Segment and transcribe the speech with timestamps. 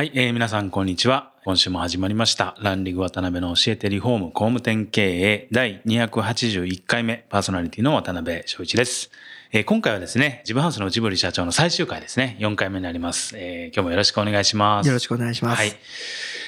[0.00, 9.10] はい、えー、皆さんこんにちは今週も始まりましたランディング渡辺の教えてリフォーム工務店経営第281回目パーソナリティの渡辺翔一です
[9.52, 13.36] えー、今回はですね、ジブハウスのジブリ社長の最終回ですね、4回目になります。
[13.36, 14.86] えー、今日もよろしくお願いします。
[14.86, 15.58] よろしくお願いします。
[15.58, 15.72] はい。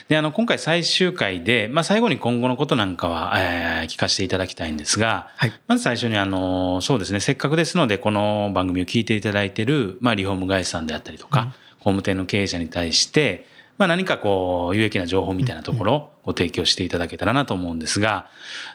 [0.07, 5.53] で、あの、今回最終回で、まあ、最後に今後のことなんかは、えー、聞かせていただきたいんですが、はい。
[5.67, 18.29] まず最初に、あの、そうですね、せっかくですので、この番組を聞いていただいている、まあ、リフォーム会社さんであったりとか、うん、工務店の経営者に対して、まあ、何かこう、有益な情報みたいなところをご提供していただけたらなと思うんですが、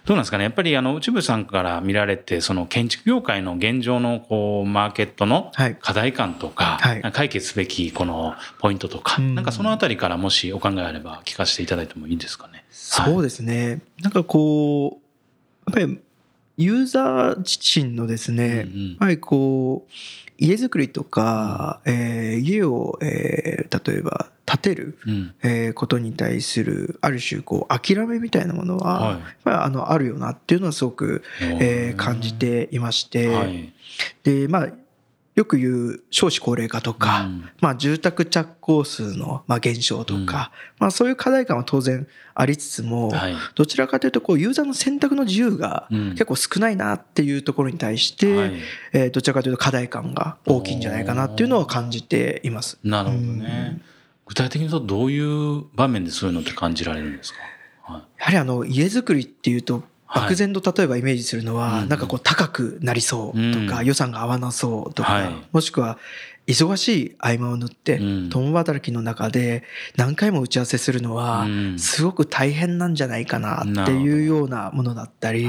[0.06, 0.44] どうなんですかね？
[0.44, 12.66] やっぱりあの、内部さんから見られて、その建築業界の現状のこう、マーケットの課題感とか、はい、解決すべきこのポイントとか、なんかそのあたりからもしお考えあれば聞かせていただいてもいいですかね？
[12.72, 13.70] そうですね。
[13.70, 16.00] はい、なんかこう、やっぱり
[16.58, 19.92] ユーザー自身のですね、うんうん、やっぱりこう、
[20.40, 33.74] 家づくりとか、えー、家を、えー、例えば建てる、うん、えー、ことに対するある種こう諦めみたいなものは、はい、まあ、あのあるよなっていうのはすごく、えー、感じていまして、はい、
[34.24, 34.70] でまあ
[35.38, 48.54] よく言う少子高齢化とか、うん、まあ住宅着工数のまあ減少とか、うん、まあそういう課題感は当然ありつつも、はい、どちらかというとこうユーザーの選択の自由が結構少ないなっていうところに対して、はい、
[48.94, 52.80] えー、どちらかというと課題感が大きいんじゃないかなっていうのは感じています。
[52.84, 53.72] なるほどね。
[53.74, 53.82] うん。
[54.26, 57.40] 具体的にどういう場面でそういうのって感じられるんですか、
[57.84, 65.98] はい、やはりあの家づくりっていうと漠然と例えばイメージするのは、なんかこう高くなりそうとか、予算が合わなそうとか、もしくは
[66.48, 69.64] 忙しい合間を縫って、共働きの中で
[69.98, 71.46] 何回も打ち合わせするのは、
[71.78, 75.48] すごく大変なんじゃないかなっていうようなものだったり、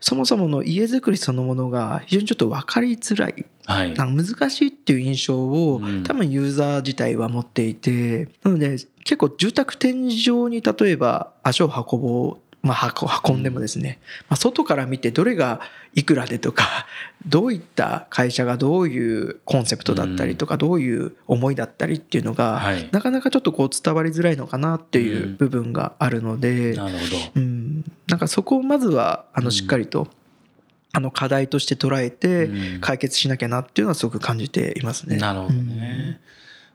[0.00, 12.94] そもそもの家づくりそのものが非常にちょっと分かりづらい、はい、難しいっていう印象を、多分ユーザー自体は持っていてなので結構住宅天井に例えば足を運ぼうまあ、
[13.26, 13.98] 運んでもですね、
[14.28, 15.60] まあ、外から見てどれが
[15.94, 16.86] いくらでとか
[17.26, 22.62] どういった会社がどういうコンセプトだったりとか、どういう思いだったりっていうのが、
[22.92, 30.08] なかなかちょっとこう伝わりづらいのかなっていう部分があるので、なるほど、うん、なんかそこをまずはあのしっかりと、
[30.92, 32.50] あの課題として捉えて
[32.80, 35.16] 解決しなきゃなっていうのはすごく感じていますね。
[35.18, 36.20] なるほどね。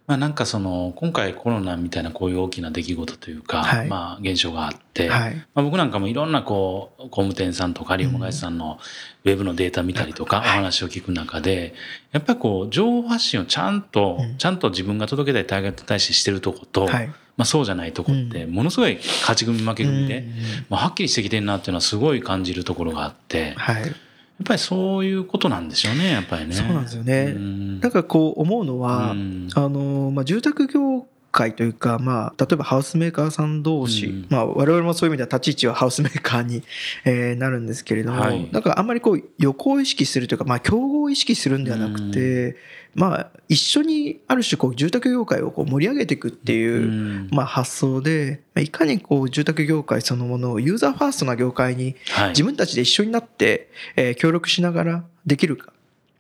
[0.08, 8.80] まあ、なんかその今回コロナみたいなこういう大きな出来事というか、はい、まあ現象があって、はい、まあ、僕なんかもいろんなこう工務店さんとかリフォーム会社さんの
[9.24, 11.74] ウェブのデータ見たりとかお話を聞く中で
[12.12, 20.24] やっぱりこう情報発信をちゃんと、ちゃんと自分が届けたいターゲット対してしてるとこと、まあ、そうじゃないとこってものすごい勝ち組負け組で、
[20.70, 23.54] まあ、はっきりしてきてるなっていうのはすごい感じるところがあって。
[23.56, 23.96] はい
[24.40, 26.54] やっぱりそういうことなんでしょうね、やっぱりね。
[26.54, 27.34] そうなんですよね。
[27.34, 36.64] なんかこう思うのは、あの、まあ、住宅業界というか、まあ、例えばハウスメーカーさん同士、うん、まあ、我々もそういう意味では立ち位置はハウスメーカーに、
[37.04, 42.56] えー、なるんですけれども、はい、なんかあんまりこう、横を意識するというか、まあ、競合を意識するんではなくて、うん、
[42.96, 51.96] まあ、一緒にある種こう、住宅業界をこう盛り上げていくっていう、うん、まあ、発想で、いかにこう、住宅業界そのものをユーザーファーストな業界に、
[52.30, 55.74] 自分たちで一緒になって、えー、協力しながらできるか。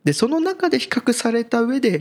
[0.05, 1.99] で、その中で比較された上で、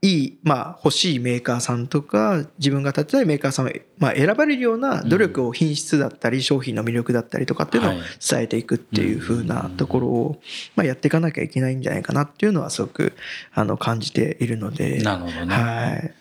[0.00, 10.40] いい、まあ、欲しいメーカーさんとか、自分が立てたいメーカーさんを、まあ、選ばれるような努力を品質だったり、商品の魅力だったりとかっていうのを伝えていくっていう風なところを、
[10.76, 13.14] まあ、やっていかなきゃいけないんじゃないかなっていうのはすごく、
[13.52, 15.00] あの、感じているので。
[15.00, 15.54] なるほどね。
[15.54, 16.14] はい。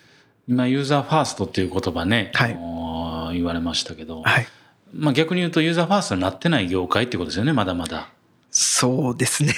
[0.47, 2.47] 今、ユーザーファーストっていう言葉ね、は
[3.31, 4.47] い、言われましたけど、はい。
[4.91, 8.09] まあ、逆に言うと、ユーザーファーストになってない業界ってことですよね、まだまだ。
[8.49, 9.53] そうですね。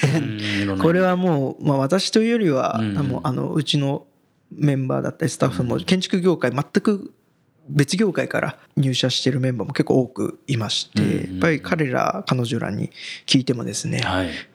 [0.82, 4.04] これはもう、まあ、私というよりは、うん、あのうちの
[4.50, 7.12] メンバーだったりスタッフも建築業界全く
[7.68, 12.90] 別業界から入社してるメンバーも結構多くいまして、やっぱり彼ら彼女らに
[13.26, 14.02] 聞いてもですね、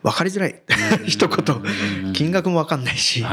[0.03, 0.61] 分かりづらい
[1.07, 2.13] 一言。
[2.13, 3.23] 金額も分かんないし、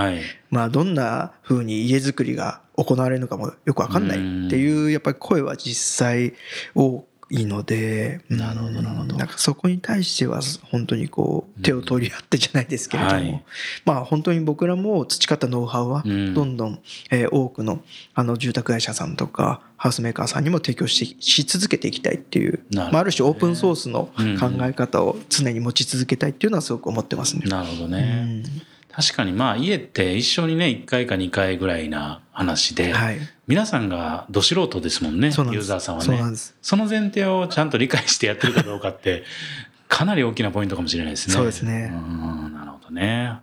[0.50, 6.34] まあどんな風に家づくりが行われるのかもよく分かんないっていうやっぱり声は実際
[6.74, 9.16] をいので、なるほどなるほど。
[9.16, 10.40] なんかそこに対しては
[10.70, 13.44] 本当にこう手を取り合ってじゃないですけれども、うんはい、
[13.86, 16.10] まあ本当に僕らも培ったノウハウはど
[16.44, 16.80] んどん、
[17.10, 17.80] え多くの
[18.14, 27.46] あの住宅会社さんとかハウスメーカーさんにも提供しし続けていきたいっていう、ね、まあ、ある種オープンソースの考え方を常に持ち続けたいっていうのはすごく思ってますね。
[27.46, 36.36] なるほどね、うん確かにまあ家って一緒にね1回か2回ぐらいな話で、はい、皆さんがど素人ですもんねユーザーさんはね。
[36.60, 39.24] その前提をちゃんと理解してやってるかどうかって
[39.88, 41.34] かなり大きなポイントかもしれないですね。
[41.34, 41.92] そうですね。
[41.94, 43.40] うんなるほどね。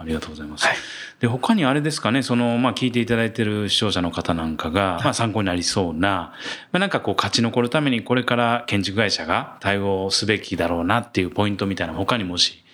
[0.00, 0.66] ありがとうございます。
[0.66, 0.76] はい、
[1.20, 6.32] で他にあれですかねその、まあ、聞いていただいてる視聴者の方なんかが、まあ、参考になりそうな、
[6.72, 12.64] まあ、なんかこう勝ち残るためにこれから建築会社が対応すべきだろうなっていうポイントみたいな他にもし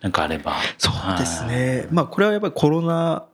[0.00, 0.56] なんかあれば。
[0.78, 1.86] そうですね。
[1.90, 3.24] まあこれはやっぱりコロナ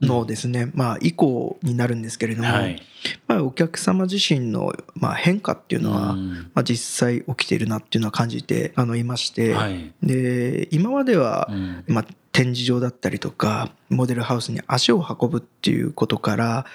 [0.00, 2.82] のですね、うん、まあ以降になるんですけれども、はい、
[3.26, 11.48] まあお客様自身のまあ変化っていうのは、まあ実際起きているなっていうのは感じてあのいまして、はい、で今までは、
[11.86, 16.66] まあ展示場だったりとかモデルハウスに足を運ぶっていうことから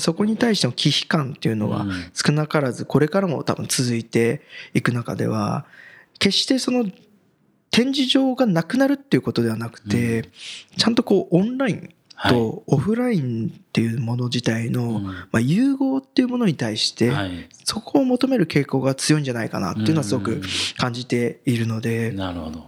[0.00, 4.42] そこに対しての忌避感っていうのは少なからずこれからも多分続いて
[4.74, 5.64] いく中では
[6.18, 6.86] 決してその
[7.76, 10.24] 展示場がなくなるっていうことではなくて、うん、
[10.78, 11.90] ちゃんとこうオンライン
[12.30, 17.12] とオフラインっていうもの自体の、まあ、融合っていうものに対して、
[17.64, 20.40] そこを求める傾向が強いんじゃないかなっていうのはすごく
[20.78, 22.12] 感じているので。
[22.12, 22.60] なるほど。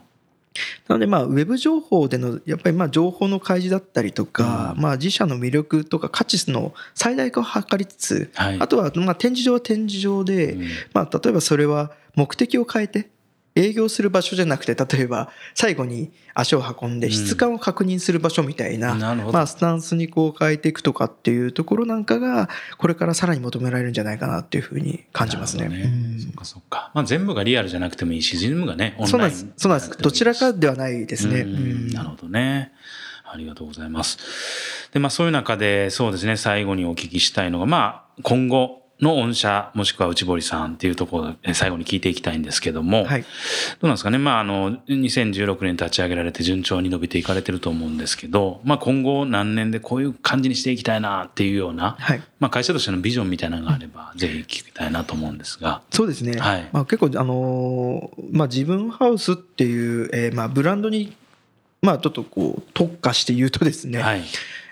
[0.88, 10.58] なのでまあウェブ情報でのやっぱりまあ情報の開示だったりとか、まあ自社の魅力とか価値の最大化を図りつつ、あとはまあ展示場は展示場で、
[10.92, 13.08] まあ例えばそれは目的を変えて
[13.58, 25.68] 営業する場所じゃなくて例えば最後に足を運んで質感を確認する場所みたいな,、まあ、スタンスにこう変えていくとかっていうところなんかがこれからさらに求められるんじゃないかなっていうふうに感じますね。
[25.68, 25.90] ね
[26.20, 26.92] そっかそっか。
[26.94, 31.44] まあ、全部がリアルじゃなくてもいいし全部がねオンラインそうなんですどちらかではないですね。
[31.92, 32.72] なるほどね。
[33.30, 34.18] ありがとうございます。
[34.92, 43.26] で、まあそういう中で、そうですね、最後にお聞きしたいのが、まあ今後、の御社、もしくは内堀さんっていうところで最後に聞いていきたいんですけども、はい、ど
[43.82, 44.18] うなんですかね？
[44.18, 55.82] まあ、あの、2016年立ち上げられて順調に伸びていかれてると思うんですけど、まあ、今後何年でこういう感じにしていきたいなっていうような、はい、まあ、会社としてのビジョンみたいなのがあれば、ぜひ聞きたいなと思うんですが。
[55.90, 56.38] そうですね。
[56.38, 56.68] はい。
[56.72, 61.16] まあ、結構、あのまあ、自分ハウスっていう、えー、まあ、ブランドに、
[61.82, 64.22] まあ、ちょっとこう、特化して言うとですね、はい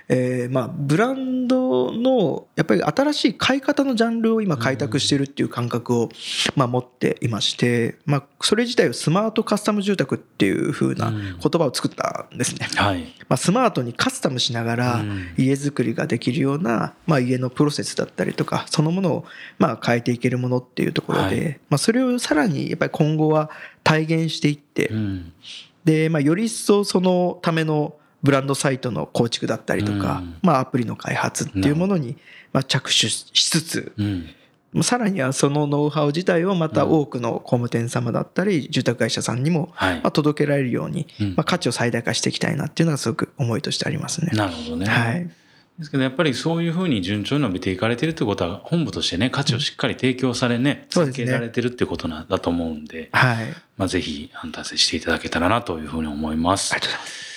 [0.08, 6.08] えー、まあブランドのやっぱり新しい買い方のジャンルを今開拓してるっていう感覚を
[6.55, 12.69] まあ持っていまして、まあ、それ自体をスマートカスタム住宅っていう風な言葉を作ったんですね。
[12.76, 13.03] はい。
[13.29, 15.05] まあ、スマートにカスタムしながら
[15.37, 19.25] 家づくりができるような、まあ、家のプロセスだったりとかそのものを
[19.59, 23.50] まあ変えていけるものっていうところで、まあ、それをさらにやっぱり今後は
[23.82, 24.91] 体現していって、
[25.85, 32.16] で、まあ、より一層そのためのブランドサイトの構築だったりとか、まあ、アプリの開発っていうものに、
[32.52, 33.92] まあ、着手しつつ、
[34.82, 39.72] さらにはそのノウハウ自体をまた多くの工務店様だったり住宅会社さんにも
[40.02, 44.32] ま届けられるように、まあ、価値を最大化していきたいなっていうのがすごく思いとしてありますね。
[44.34, 45.30] なるほどね、はい。
[45.78, 53.46] ですけどやっぱりそういうふうに順調に伸びていかれてるってことは本部としてね価値をしっかり提供されね続けられてるってことなんだと思うんで、はい、
[53.76, 56.72] まあぜひ達成していただけたらなというふうに思います。
[56.72, 57.36] ありがとうございます。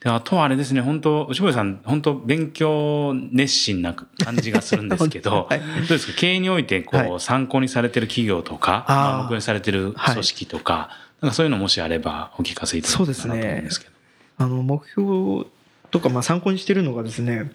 [0.00, 10.90] で、あとはあれですね、本当内堀さん、本当勉強熱心な感じがするんですけど、 はい、どうですか、経営において、こう、はい、参考にされてる企業とか、まあ、目標されてる組織とか、は
[11.20, 13.90] い、なんかそういうのもしあればお聞かせいただけたらなと思うんですけど。
[13.92, 13.96] ね、
[14.38, 15.46] あの、目標
[15.90, 17.52] とか、まあ参考にしてるのがですね、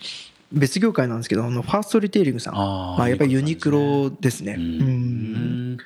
[0.52, 2.54] 別業界なんですけど、あの、ファーストリテイリングさん。
[2.56, 4.56] あまあ、やっぱりユニクロですね。
[4.58, 5.78] うん。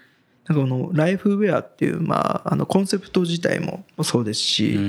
[0.50, 4.80] なんかこのライフウェアっていう、まあ、あのコンセプト自体もそうですし、う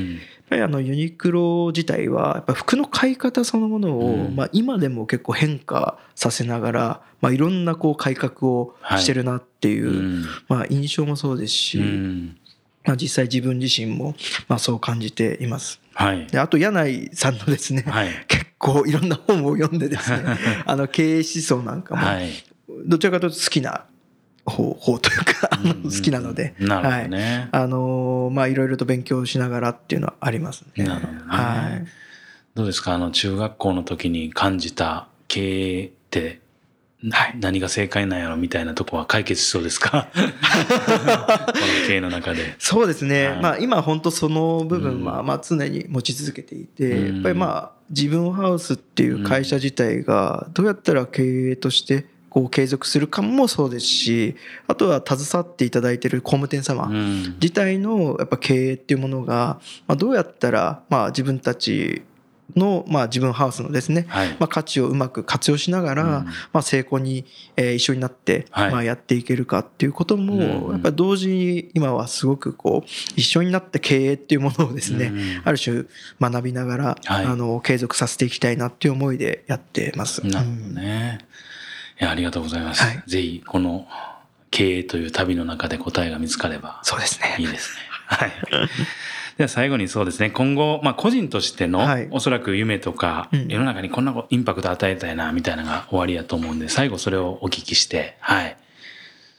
[0.51, 11.79] ぱりあのユニクロ自体はやっぱ服の買い方そのものを、まあ、今でも結構変化させながら、まあ、いろんなこう改革をしてるなっていう、まあ、印象もそうですし、
[12.85, 14.17] まあ、実際自分自身も
[14.49, 15.81] まあそう感じています。
[15.95, 20.25] はい、であと柳井さんのですね、はい、結構いろんな本を読んでですね
[20.65, 22.03] あの経営思想なんかも
[22.87, 23.85] どちらかというと好きな
[24.47, 25.51] 方方というか
[25.85, 27.49] 好きなので、なるほどね。
[27.53, 30.85] はい、あのまあいろいろと勉強しながらっていうのはありますね。
[30.85, 31.21] なるほどね。
[31.27, 31.87] はい。
[32.55, 32.95] どうですか？
[32.95, 36.41] あの中学校の時に感じた経営って
[37.39, 40.09] 何が正解なんやろみたいなとこは解決しそうですか？
[40.13, 40.27] この
[41.87, 42.57] 経営の中で。
[42.59, 43.29] そうですね。
[43.29, 56.87] はい、まあ今本当その部分はまあ常に持ち続けていて、うん、やっぱりまあ自分ハウスっていう会社自体がどうやったら経営としてこう継続するかもそうですしあとは携わっていただいている工務店様
[57.41, 62.03] 自体のやっぱ経営っていうものが、まあ、どうやったらまあ自分たち
[62.57, 67.25] の、まあ、自分ハウスのですね、はい、まあ、価値をうまく活用しながら、うん、まあ、成功に、
[67.57, 75.85] えー、一緒になって、はい、まあ、やっていけるかっていうことも、やっぱり同時に今はすごくこう一緒になって経営っていうものをですね、うん、ある種
[76.21, 80.27] 学びながら、はい、あの継続させていきたいなっていう思いでやってます。
[80.27, 81.19] なるほどね。
[82.01, 82.85] いやありがとうございます。
[83.07, 83.87] ぜひこの
[84.51, 87.37] 経営という旅の中で答えが見つかればそうですね。
[87.39, 87.83] いいですね。
[88.07, 88.33] はい。
[89.41, 98.57] では最後にそうですね、今後、まあ個人としての、はい、おそらく夢とか、うん、世の中にこんなインパクト与えたいな、みたいなのが終わりやと思うんで、最後それをお聞きして、はい。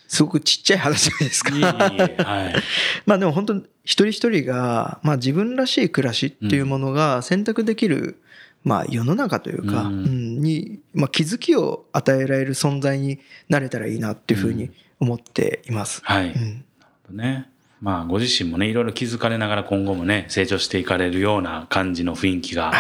[0.08, 1.56] すごくちっちゃい話ですか。
[1.56, 2.56] いいはい。
[3.06, 3.64] まあでも本当一
[4.04, 8.16] 人一人が、まあ自分らしい暮らしっていうものが選択できる、うん、
[8.64, 16.02] まあ世の中というか、うん、に、まあ気づきを与えられる存在になれたらいいなっていうふうに思っています。
[16.04, 16.28] はい。
[16.28, 16.64] うん、なる
[17.08, 17.50] ほどね。
[17.82, 22.72] まあ、ご自身もね、いろいろ気づかれながら今後もね、成長していかれるような感じの雰囲気が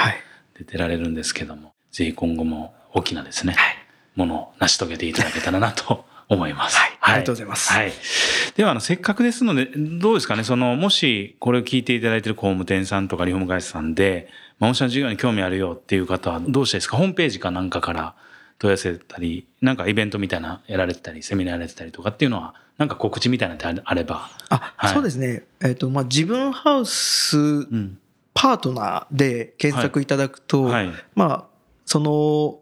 [0.55, 3.77] 出てられるんですけども、はい、ぜひ今後も大きなですね、はい、
[4.15, 6.77] ものを成し遂げていただけたらなと思います。
[6.77, 6.97] はい。
[7.01, 7.73] ありがとうございます。
[7.73, 7.91] はい。
[8.55, 16.95] では、あの、せっかくですので、どうですかね、その、もし、これを聞いていただいている工務店さんとかリフォーム会社さんで、まあ、御社の授業に興味あるよっていう方は、どうしてですか？
[16.95, 18.15] ホームページかなんかから
[18.59, 24.29] 問い合わせたり、なんかイベントみたいなやられてたり、セミナーやられてたりとかっていうのは、なんか告知みたいなのあれば。
[24.49, 25.43] あ、はい、そうですね。
[25.61, 27.67] えっ、ー、と、まあ、自分ハウス
[28.33, 31.45] パートナーで検索いただくと、はいはい、まあ、
[31.85, 32.60] その、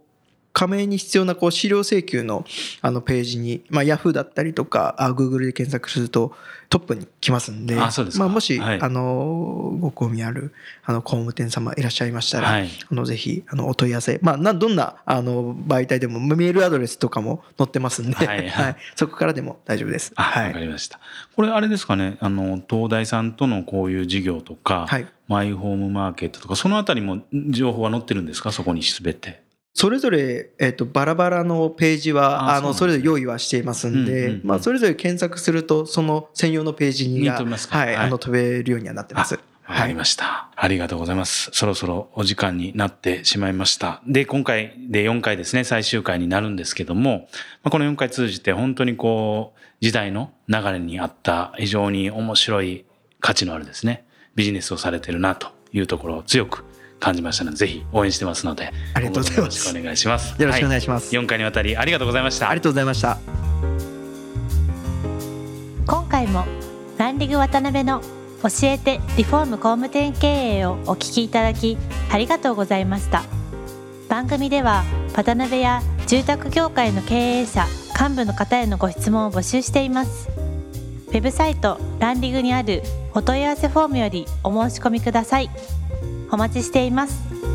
[0.59, 2.43] 加盟に必要なこう資料請求の
[2.81, 6.33] あのページに、まあ、Yahoo だったりとかあ Google で検索すると
[6.67, 20.11] トップに来ますんであそうですまあ、もし、はい、あのご興味あるあの工務店様いらっしゃいましたら、はい、あのぜひあのお問い合わせ、まあ、などんなあの媒体でもメールアドレスとかも載ってますんで、はい、はい、そこからでも大丈夫です。
[20.15, 20.99] はい、わかりました。
[21.37, 28.51] これあれですかねあの東大さんとのこういう事業とか、はい、マイホームマーケットとかそのあたりも情報は載ってるんですか？
[28.51, 29.47] そこにすべて。
[29.73, 39.39] それぞれ、えっ、と、バラバラのページは、あの、それぞれ用意はしていますんで、まあ、それぞれ検索すると、その専用のページにはい、あの、飛べるようにはなってます。
[39.69, 41.51] わかりました、はい、ありがとうございます。
[41.53, 44.01] そろそろお時間になってしまいました。
[44.07, 47.29] で、今回で4回ですね、最終回になるんですけども、
[47.63, 52.85] まあ、この4回通じて本当にこう、時代の流れにあった非常に面白い
[53.19, 56.65] 価値のあるですね、ビジネスをされてるなというところを強く
[56.99, 59.37] 感じましたのでぜひ応援してますのでありがとうございます。
[59.39, 60.41] よろしくお願いします。
[60.41, 62.49] よろしくお願いします、はい、4回にわたりありがとうございました。
[62.49, 63.17] ありがとうございました。
[65.87, 66.45] 今回も
[66.97, 68.01] ランディング渡辺の
[68.43, 71.77] 教えてリフォーム工務店経営をお聞きいただき
[72.11, 73.23] ありがとうございました。
[74.07, 74.83] 番組では
[75.15, 77.65] 渡辺や住宅業界の経営者
[77.99, 80.29] 幹部の方へのご質問を募集しています。
[81.07, 85.49] ウェブサイトランディングにあるお問い合わせフォームよりお申し込みください。
[86.31, 87.48] お待ちしています。